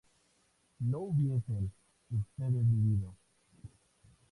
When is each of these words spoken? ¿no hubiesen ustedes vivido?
¿no 0.79 0.97
hubiesen 1.01 1.71
ustedes 2.09 2.67
vivido? 2.67 3.15